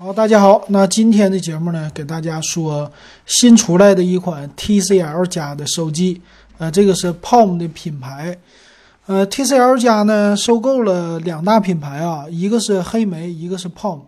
[0.00, 2.88] 好，大家好，那今天的节目呢，给大家说
[3.26, 6.22] 新出来的一款 TCL 家的手机，
[6.58, 8.38] 呃，这个是 Palm 的品牌，
[9.06, 14.02] 呃，TCL 家呢收购了两大品牌啊，一个是黑莓，一个是 Palm。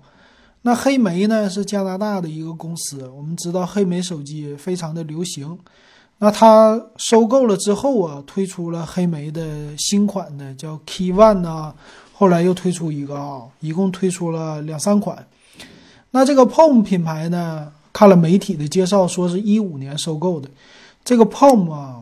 [0.62, 5.59] 那黑莓呢是加拿大的一个公司，我们知道黑莓手机非常的流行，
[6.18, 11.75] 那它收购了之后啊，推出了黑莓的新款的叫 Key One 呐，
[12.12, 15.27] 后来又推出一个啊，一共推出了两三款。
[16.12, 17.73] 那这个 Palm 品牌呢？
[17.92, 20.48] 看了媒体的介绍，说是一五年收购的。
[21.05, 22.01] 这个 Palm 啊，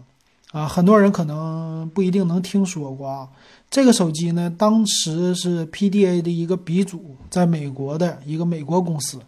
[0.53, 3.27] 啊，很多人可能不一定能听说过啊。
[3.71, 9.19] 这个手机呢，当时是 PDA 的一个鼻祖，在美国的一个美国公司。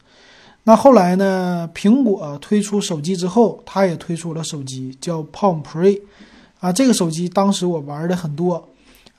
[0.64, 5.98] 那后来呢，苹果推出手机之后，它也推出了手机，叫 Palm Pre。
[6.60, 8.62] 啊，这个手机当时我玩的很多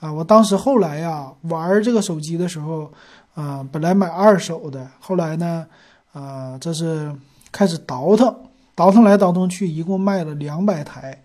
[0.01, 0.11] 啊。
[0.11, 2.91] 我当时后来呀，玩这个手机的时候。
[3.33, 5.65] 啊，本来买二手的，后来呢，
[6.11, 7.09] 啊，这是
[7.49, 8.35] 开始倒腾，
[8.75, 11.23] 倒腾来倒腾去，一共卖了两百台，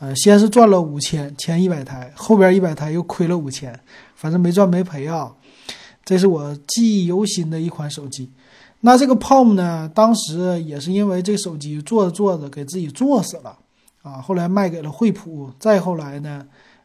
[0.00, 3.72] 呃，先是赚了五千，前一百台，后边一百台又亏了五千，
[4.16, 5.32] 反正没赚没赔啊。
[6.04, 8.32] 这是我记忆犹新的一款手机。
[8.80, 13.56] 那这个 Palm 呢，当时也是因为这手机做着做着给自己做死了，
[14.02, 16.44] 啊，后来卖给了惠普，再后来呢，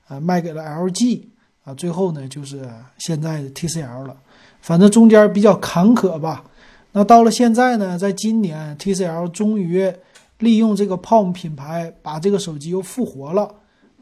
[0.10, 1.22] 啊，卖给了 LG，
[1.64, 4.18] 啊，最后呢就是现在的 TCL 了。
[4.60, 6.44] 反正中间比较坎坷吧。
[6.92, 9.94] 那到了现在呢，在今年，TCL 终于
[10.40, 13.54] 利用这个 Palm 品牌把这个手机又复活了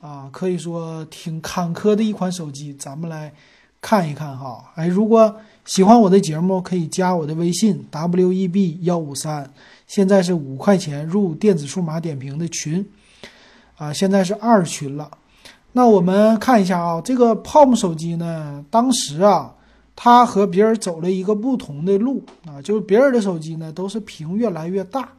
[0.01, 2.73] 啊，可以说挺坎坷的一款手机。
[2.73, 3.33] 咱们来
[3.81, 4.71] 看一看哈。
[4.75, 5.35] 哎，如果
[5.65, 9.51] 喜欢我的节目，可以加我的微信 web 幺五三，
[9.85, 12.83] 现在是五块钱入电子数码点评的群
[13.75, 15.11] 啊，现在是二群了。
[15.77, 19.53] 那我们看一下啊，这个 Palm 手机呢，当时啊。
[19.99, 25.09] 它和别人走了一个不同的路啊，就是别人的手机呢都是屏越来越大，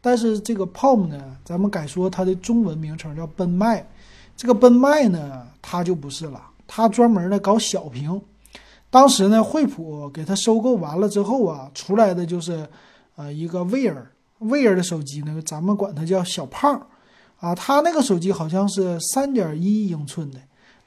[0.00, 3.86] 但是这个 Palm 呢，咱们改说它的中文名称叫奔迈，
[4.34, 8.18] 这个奔迈呢，它就不是了，它专门的搞小屏。
[8.88, 12.66] 当时呢，惠普给它收购完了之后啊，出来的就是
[13.16, 16.86] 呃一个威尔威尔的手机呢，咱们管它叫小胖
[17.42, 20.38] 啊，他那个手机好像是三点一英寸的，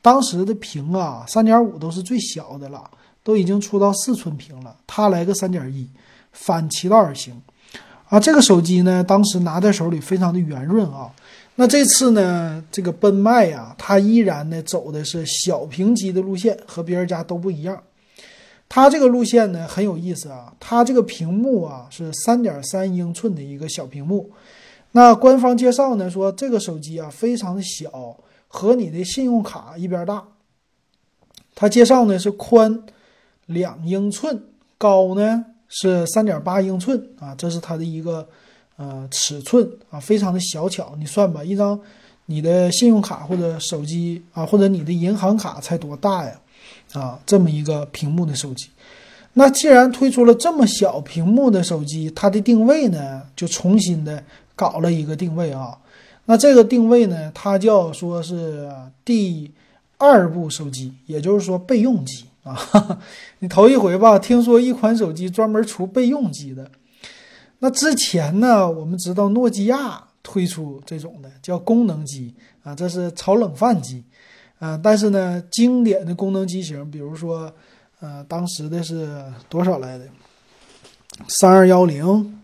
[0.01, 2.89] 当时的屏啊，三点五都是最小的了。
[3.25, 5.89] 都已经出到四寸屏了，他来个三点一，
[6.31, 7.33] 反其道而行，
[8.07, 11.11] 啊，这个手机呢，当时拿在手里非常的圆润啊。
[11.55, 17.81] 那这次呢，这个奔迈呀，它依然呢走的是小屏机的路线，和别人家都不一样。
[18.69, 24.29] 它这个路线呢很有意思啊，它这个屏幕啊是三点三英寸的一个小屏幕。
[24.95, 28.16] 那官方介绍呢说，这个手机啊非常的小，
[28.47, 30.23] 和你的信用卡一边大。
[31.53, 32.81] 它介绍呢是宽。
[33.47, 34.41] 两英寸
[34.78, 38.28] 高呢是三点八英寸啊，这是它的一个
[38.78, 40.95] 呃尺寸啊，非常的小巧。
[40.97, 41.79] 你算吧，一张
[42.25, 46.41] 你的信用卡或者手机啊，或者你的银行卡才多大呀？
[46.94, 48.69] 啊，这么一个屏幕的手机。
[49.38, 54.23] 那既然推出了这么小屏幕的手机，它的定位呢就重新的
[54.56, 55.78] 搞了一个定位啊。
[56.25, 58.69] 那这个定位呢，它叫说是
[59.03, 59.51] 第
[59.97, 62.25] 二部手机，也就是说备用机。
[62.44, 62.56] 啊，
[63.40, 64.19] 你头一回吧？
[64.19, 66.69] 听说一款手机专门出备用机的。
[67.59, 74.03] 那之前呢，我们知道诺基亚推出这种的叫功能机啊，这是炒冷饭机
[74.59, 74.79] 啊。
[74.81, 77.52] 但是呢，经典的功能机型，比如说，
[78.05, 80.05] 呃，当时的是多少来的？
[81.27, 82.39] 三二幺零，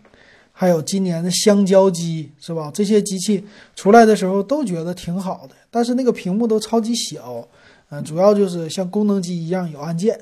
[0.50, 2.68] 还有今年的香蕉机，是吧？
[2.74, 3.46] 这些机器
[3.76, 7.46] 出来的时候都觉得挺好的，但是那个屏幕都超级小。
[7.90, 10.18] 嗯，主要就是像功能机一样有按键，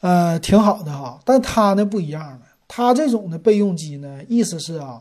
[0.00, 1.20] 呃，挺好的哈。
[1.24, 5.00] 但它呢不一样了，它这种的备用机呢，意思是啊，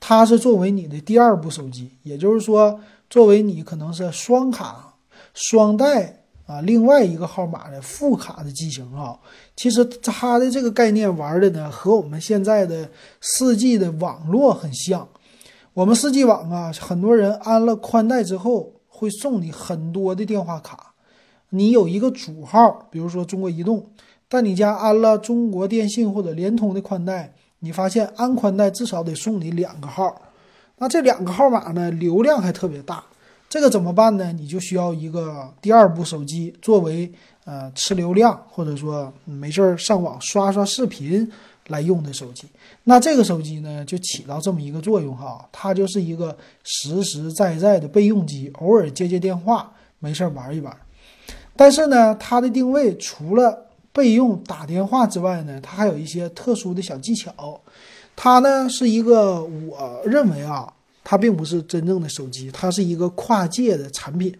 [0.00, 4.94] 它是作为你的第二部手机，也就是说，作为你可能是双卡
[5.32, 9.18] 双待啊，另外一个号码的副卡的机型啊。
[9.56, 12.88] 其实它的这个概念玩的呢，和我们现在的
[13.20, 15.06] 四 G 的网络很像。
[15.74, 20.94] 我们四 G 网啊，很多人安了宽带之后，会送你很多的电话卡。
[21.50, 23.86] 你有一个主号，比如说中国移动，
[24.28, 30.22] 但你家安了中国电信或者联通的宽带，你发现安宽带至少得送你两个号，
[30.78, 33.04] 那这两个号码呢，流量还特别大，
[33.48, 34.32] 这个怎么办呢？
[34.32, 37.10] 你就需要一个第二部手机作为
[37.44, 41.30] 呃吃流量或者说没事儿上网刷刷视频
[41.68, 42.46] 来用的手机。
[42.84, 50.76] 那这个手机呢，就起到这么一个作用哈，它就是一个实实在在的备用机，偶尔接接电话，没事儿玩一玩。
[51.56, 57.60] 但是呢，它的定位除了备用打电话之外呢，它还有一些特殊的小技巧。
[58.14, 60.72] 它呢是一个，我认为啊，
[61.08, 64.36] 它并不是真正的手机，它是一个跨界的产品。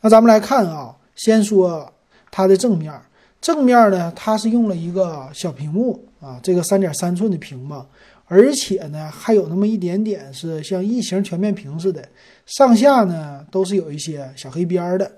[0.00, 1.92] 那咱们来看啊，先说
[2.30, 2.90] 它的正面，
[3.38, 7.86] 正面呢，它是用了一个小屏幕啊，这个三点三寸的屏嘛，
[8.24, 12.08] 而且呢，还有那么一点点是像异形全面屏似的，
[12.46, 15.12] 上下呢都是有一些小黑边的。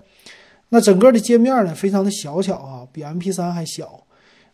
[0.71, 4.03] 那整个的界面呢，非常的小巧啊，比 MP3 还小。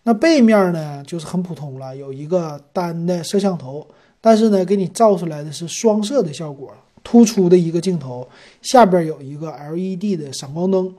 [0.03, 3.87] 那背面呢，就是很普通了，有一个单的摄像头，
[4.21, 6.73] 但是呢，给你照出来的是双摄的效果，
[7.05, 8.29] 突出的一个镜头，
[8.63, 10.95] 下边有一个 LED 的闪光灯。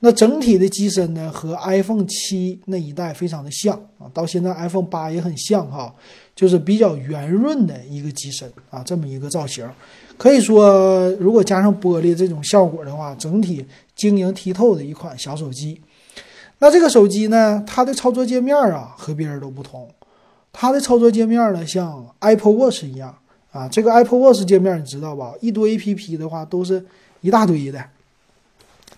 [0.00, 5.92] 那整体的机身呢，和 iPhone 七那一代非常的像啊，到现在 iPhone 八也很像哈，
[6.36, 9.68] 就是比较圆润的一个机身啊，这么一个造型。
[10.16, 13.66] 可以说，如果加上玻璃这种效果的话，整体
[13.96, 15.80] 晶莹剔透的一款小手机。
[16.60, 19.88] 那这个手机呢，它的操作界面啊和别人都不同。
[20.52, 23.16] 它的操作界面呢，像 Apple Watch 一样
[23.52, 25.34] 啊，这个 Apple Watch 界面你知道吧？
[25.40, 26.84] 一堆 APP 的话都是
[27.20, 27.84] 一大堆的，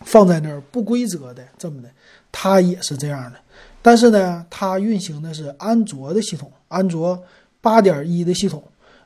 [0.02, 1.90] 放在那儿不规则的这么的，
[2.32, 3.38] 它也是这样的。
[3.82, 7.22] 但是呢，它运行的是安卓的系统，安卓
[7.60, 8.62] 八点一的系统。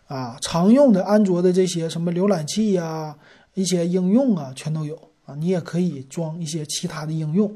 [0.07, 3.17] 啊，常用的安卓的这些什么浏览器呀，
[3.55, 4.95] 一些应用啊，全都有
[5.25, 5.35] 啊。
[5.37, 7.51] 你也可以装一些其他的应用，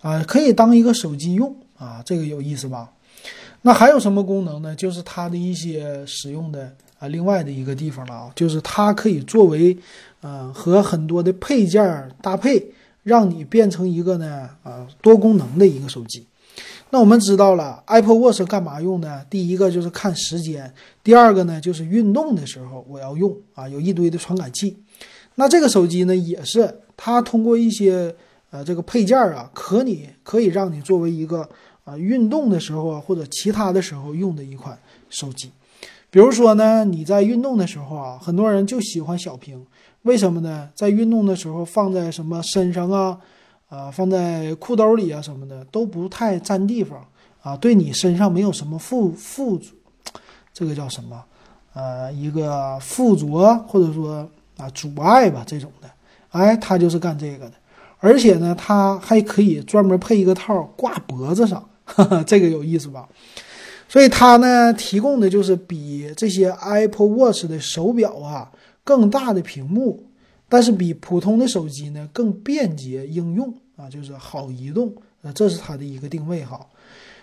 [0.00, 2.92] 啊，可以当一个手机用啊，这个有意思吧？
[3.66, 4.76] 那还有什么功能呢？
[4.76, 9.74] 就是它的一些使用的啊，另外的一个地方了啊，就是它可以作为，
[10.20, 11.82] 呃，和很多的配件
[12.20, 12.62] 搭配，
[13.02, 16.26] 让你变成一个呢，啊，多功能的一个手机。
[16.90, 19.22] 那我们知道了，Apple Watch 干嘛用呢？
[19.30, 20.70] 第一个就是看时间，
[21.02, 24.76] 第二个呢就是运动的时候我要用啊，有一堆的传感器。
[25.36, 28.14] 那这个手机呢，也是它通过一些
[28.50, 31.48] 呃这个配件啊，可你可以让你作为一个
[31.84, 34.78] 啊运动的时候啊或者其他的时候用的一款
[35.08, 35.50] 手机。
[36.10, 39.66] 比如说呢，你在运动的时候啊，很多人就喜欢小屏，
[40.02, 40.70] 为什么呢？
[40.74, 43.18] 在运动的时候放在什么身上啊？
[43.68, 47.04] 啊，放在裤兜里啊什么的都不太占地方
[47.42, 49.72] 啊，对你身上没有什么附附着，
[50.52, 51.24] 这个叫什么？
[51.72, 53.26] 呃，一个附着
[53.66, 55.90] 或者说啊阻碍吧这种的，
[56.28, 57.54] 哎，他就是干这个的，
[57.98, 63.08] 而且呢，他还可以专门配一个套挂脖子上，哈 哈这个有意思吧？
[63.88, 68.50] 所以它呢提供的就是比这些 Apple Watch 的手表啊
[68.82, 70.04] 更大的屏幕，
[70.48, 73.54] 但是比普通的手机呢更便捷应用。
[73.76, 76.64] 啊，就是好移动，呃，这是它的一个定位哈，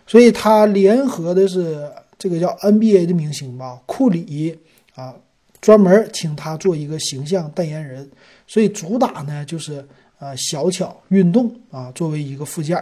[0.05, 4.59] 所以它联合的是这个叫 NBA 的明星吧，库里
[4.93, 5.15] 啊，
[5.61, 8.11] 专门请他做一个形象代言人，
[8.47, 9.87] 所以主打呢就是
[10.21, 12.81] 啊小巧运动啊，作为一个附件，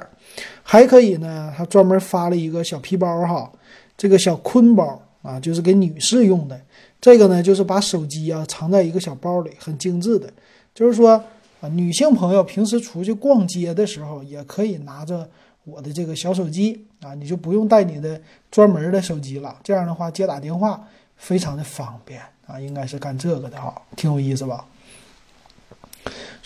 [0.61, 3.51] 还可以呢，他专门发了一个小皮包哈，
[3.97, 6.61] 这个小坤包啊，就是给女士用的，
[7.01, 10.29] 这个呢就是把手机啊藏在一个小包里，很精致的，
[10.75, 11.23] 就是说。
[11.61, 15.29] 啊，女性朋友平时出去逛街的时候，也可以拿着
[15.65, 18.17] 我的这个小手机啊，你就不用带你的
[18.49, 19.53] 专门的手机了。
[19.61, 20.81] 这样的话，接打电话
[21.17, 24.65] 非常的方便啊，应该是干这个的哈，挺有意思吧？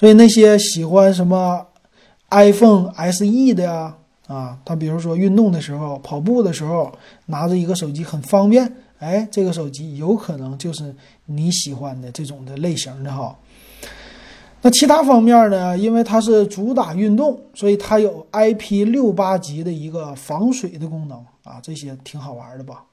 [0.03, 1.65] 所以那些喜欢什么
[2.29, 3.95] iPhone SE 的呀，
[4.27, 6.91] 啊，他比如说运动的时候、跑步的时候，
[7.27, 8.69] 拿着一个手机很方便。
[8.99, 10.93] 哎，这个手机有可能就是
[11.27, 13.33] 你喜欢的这种的类型的哈。
[14.61, 15.77] 那其他方面呢？
[15.77, 22.83] 因为它是主打运动，所以它有 IP 六八级的一个防水的功能啊，这些挺好玩的吧？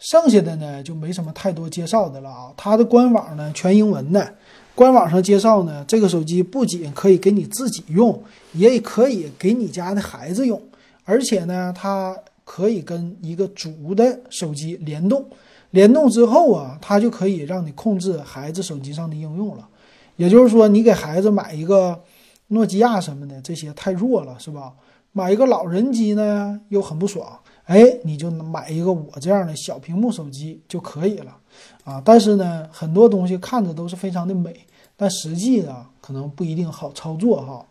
[0.00, 2.52] 剩下的呢就没什么太多介绍的了啊。
[2.56, 4.34] 它的官网呢全英文的，
[4.74, 8.22] 官网上介绍呢，这个手机不仅可以给你自己用，
[8.52, 10.60] 也可以给你家的孩子用，
[11.04, 15.24] 而且呢，它可以跟一个主的手机联动，
[15.70, 19.68] 联动之后啊，它就可以让你控制孩子手机上的应用了。
[20.16, 22.00] 也就是说，你给孩子买一个
[22.48, 24.72] 诺基亚什么的，这些太弱了，是吧？
[25.12, 27.38] 买一个老人机呢，又很不爽。
[27.64, 31.36] 哎，你就买一个我这样的小屏幕手机就可以了
[31.84, 32.02] 啊。
[32.04, 34.54] 但是呢，很多东西看着都是非常的美，
[34.96, 37.64] 但实际呢，可能不一定好操作哈。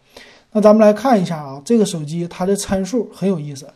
[0.52, 3.68] 那咱们来看一下啊，这个手机它的参数很有意思。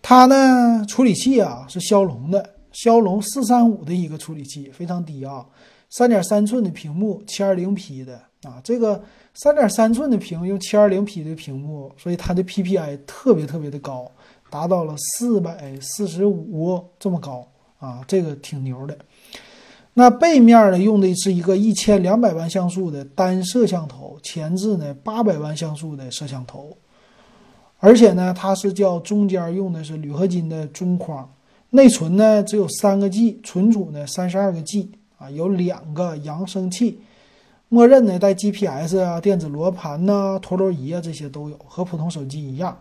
[0.00, 5.44] 它呢，处理器啊是骁龙的，骁龙四三五的一个处理器，非常低啊。
[5.90, 9.02] 三点三寸的屏幕，七二零 P 的啊，这个
[9.34, 14.10] 三点三寸的屏用七二零 P 的屏幕，所以它的 PPI 特别特别的高，
[14.50, 17.46] 达到了四百四十五这么高
[17.78, 18.96] 啊，这个挺牛的。
[19.94, 26.76] 那背面呢，用的是一个一千两百万像素的单摄像头，前置呢八百万像素的摄像头。
[27.80, 31.28] 而且呢，它是叫中间用的是铝合金的中框，
[31.70, 37.00] 内存呢只有三个 G，存储呢三十二个 G 啊，有两个扬声器，
[37.68, 42.76] 默认呢带 GPS 啊、电子罗盘呐、陀螺仪啊这些都有，和普通手机一样。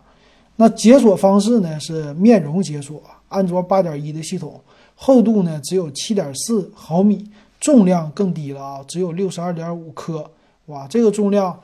[0.59, 4.59] 那解锁方式呢是面容解锁，安卓八点一的系统，
[4.95, 7.23] 厚度呢只有七点四毫米，
[7.59, 10.29] 重量更低了啊，只有六十二点五克。
[10.65, 11.57] 哇，这个重量，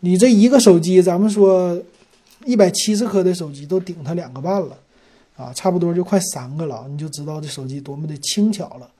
[0.00, 1.78] 你这一个手机，咱们说
[2.46, 4.76] 一百七十克的手机都顶它两个半了，
[5.36, 8.90] 啊，差不多就快三个了，你就知道这手机多么的轻巧了。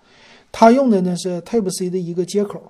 [0.52, 2.60] 它用的呢是 Type C 的一个接口，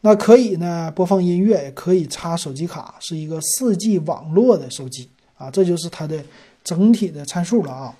[0.00, 5.08] 那可以呢播放音乐，也可以插手机卡，是一个四 G 网络的手机。
[5.36, 6.22] 啊，这就是它的
[6.62, 7.94] 整体的参数了啊！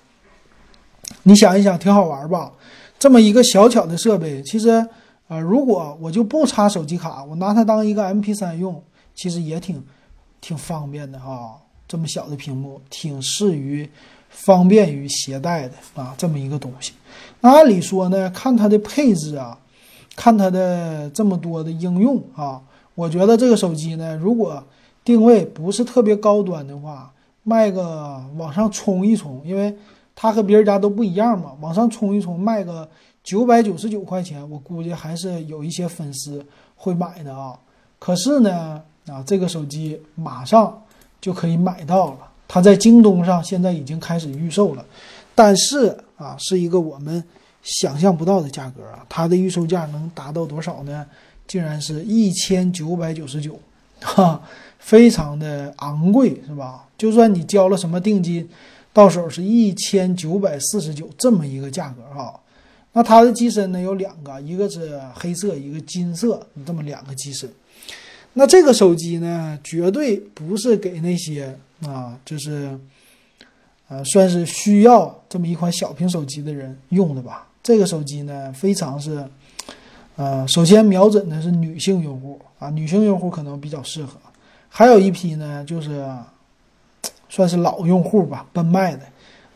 [1.23, 2.51] 你想一想，挺好玩吧？
[2.97, 4.87] 这么一个小巧的设备，其实，
[5.27, 8.81] 呃，如果我就不插手机卡，我拿它当一个 MP3 用，
[9.13, 9.83] 其实也挺
[10.41, 11.59] 挺方便的哈。
[11.87, 13.87] 这么小的屏幕，挺适于
[14.29, 16.93] 方便于携带的啊，这么一个东西。
[17.41, 19.55] 那按理说呢，看它的配置啊，
[20.15, 22.59] 看它的这么多的应用啊，
[22.95, 24.63] 我觉得这个手机呢，如果
[25.03, 27.13] 定位不是特别高端的话，
[27.47, 29.73] 卖个往上冲一冲，因为
[30.15, 31.51] 它和别人家都不一样嘛。
[31.61, 32.89] 往上冲一冲，卖个
[33.23, 36.43] 九百九十九块钱，我估计还是有一些粉丝
[36.75, 37.57] 会买的啊。
[37.99, 40.83] 可是呢，啊，这个手机马上
[41.21, 44.83] 就可以买到了，它在京东上现在已经开始预售了。
[45.35, 47.23] 但是啊，是一个我们
[47.61, 51.05] 想象不到的价格啊，它的预售价能达到多少呢？
[51.47, 53.59] 竟然是一千九百九十九，
[54.05, 54.41] 哈。
[54.85, 56.87] 非常的昂贵，是吧？
[56.95, 58.47] 就算你交了什么定金，
[58.93, 62.39] 到手是一千九百四十九这么一个价格哈。
[62.93, 67.49] 那它的机身呢有两个，一个是黑色，一个金色，这么两个机身。
[68.33, 72.79] 那这个手机呢，绝对不是给那些啊，就是
[73.87, 77.47] 呃，算是需要这么一款小屏手机的人用的吧。
[77.63, 79.27] 这个手机呢，非常是，
[80.17, 84.17] 呃，首先瞄准的是女性用户啊，女性用户可能比较适合。
[84.69, 86.05] 还有一批呢，就是
[87.29, 89.01] 算是老用户吧，奔卖的，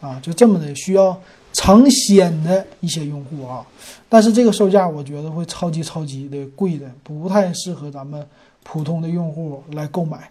[0.01, 1.17] 啊，就这么的需要
[1.53, 3.65] 尝鲜的一些用户啊。
[4.09, 8.25] 但是这个售价我觉得会超级超级的贵的，不太适合咱们
[8.63, 10.29] 普通的用户来购买。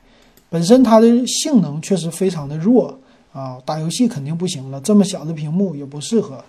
[0.50, 2.98] 本身它的性能确实非常的弱
[3.32, 6.44] 啊，打游戏肯定不行了，这么小的屏幕也不适合。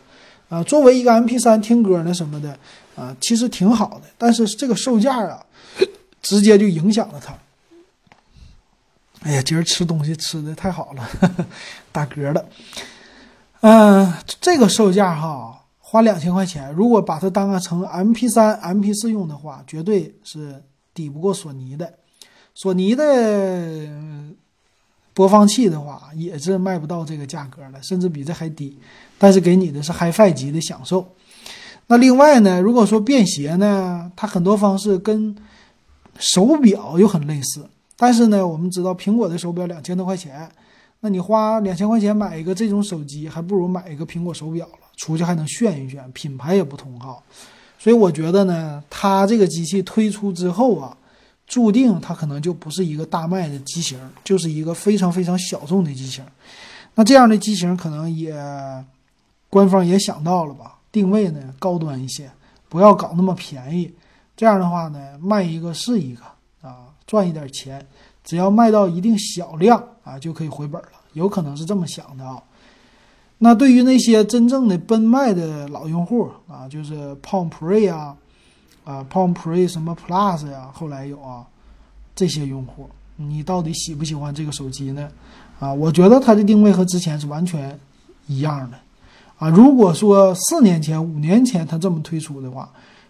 [0.50, 2.58] 啊，作为一个 MP3 听歌呢什么的
[2.96, 5.46] 啊，其实挺好的，但是这个售价啊，
[6.22, 7.34] 直接就影响了它。
[9.22, 11.10] 哎呀，今儿吃东西吃的太好了，
[11.91, 12.46] 打嗝了。
[13.62, 20.63] 嗯，这个售价哈，花两千块钱，如果把它当成 M P 三、M P 四用的话，绝对是
[20.94, 21.94] 抵不过索尼的。
[22.56, 23.03] 索尼的
[25.20, 28.74] 播放器的话，也是卖不到这个价格了，甚至比这还低。
[29.18, 31.06] 但是给你的是 HiFi 级的享受。
[31.88, 35.36] 那另外呢，如果说便携呢，它很多方式跟
[36.18, 37.70] 手表又很类似。
[37.98, 40.50] 但是呢，我们知道苹果的手表两千多块钱，
[41.02, 47.18] 那你花两千块钱买一个这种手机，还不如买一个苹果手表了，出去还能炫一炫，品牌也不同哈。
[47.78, 50.96] 所以我觉得呢，它这个机器推出之后啊，
[51.50, 56.24] 注定它可能就不是一个大卖的机型，就是一个非常非常小众的机型。
[56.96, 58.34] 那这样的机型可能也
[59.50, 62.32] 官方也想到了吧，定位呢高端一些，
[62.70, 63.94] 不要搞那么便宜。
[64.38, 66.24] 这样的话呢，卖一个是一个
[66.62, 66.86] 啊。
[67.10, 67.84] 赚一点钱，
[68.24, 70.89] 只要卖到一定小量啊，就可以回本了。
[71.13, 72.39] 有可能是这么想的啊。
[73.39, 78.15] 那对于那些真正的奔卖的老用户啊，就是 Palm Pre 啊，
[78.89, 81.46] 啊 Palm Pre 什么 Plus 呀，后来有啊，
[82.15, 85.08] 这些用户，你到底喜不喜欢这个手机呢？
[85.60, 87.79] 啊，我觉得它的定位和之前是完全
[88.25, 88.77] 一样的
[89.38, 89.48] 啊。
[89.48, 92.67] 如果说四年前、五年前它这么推出的话，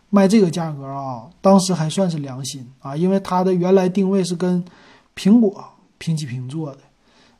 [0.10, 4.62] 卖这个价格啊，当时还算是良心啊，因为它的原来定位是跟
[5.16, 5.64] 苹果
[5.98, 6.80] 平起平坐的，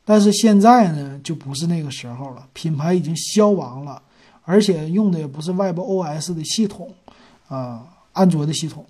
[0.06, 4.02] 但是现在呢，就不是那个时候了，品牌已经消亡了，
[4.46, 6.94] 而且用的也不是外部 OS 的系统
[7.48, 8.86] 啊，安卓的系统，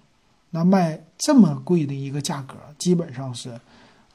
[0.52, 3.50] 那卖这么贵的一个价格，基本上是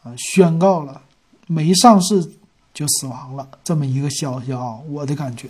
[0.03, 1.01] 啊，宣告了
[1.47, 2.31] 没上市
[2.73, 5.49] 就死亡了这么一个消息啊，我的感觉。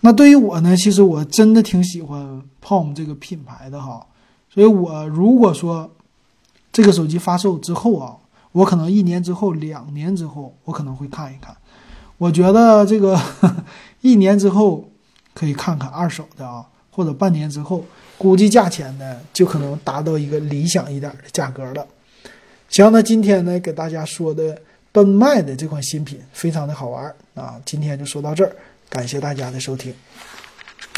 [0.00, 4.04] 那对于我呢，其实我真的挺喜欢 Palm 这个品牌的哈，
[4.50, 5.88] 所以我如果说
[6.72, 8.16] 这个手机发售之后啊，
[8.50, 11.56] 我可能一年之后、两年之后，我可能会看一看。
[12.18, 13.20] 我觉得这个
[14.00, 14.90] 一年之后
[15.34, 17.84] 可以看看二手的啊，或者半年之后，
[18.18, 21.84] 估计价钱呢就可能达到一个理想一点的价格了。
[22.68, 24.56] 行，那今天呢给大家说的
[24.92, 27.60] 奔迈的这款新品，非常的好玩啊！
[27.64, 28.52] 今天就说到这儿，
[28.88, 29.92] 感谢大家的收听。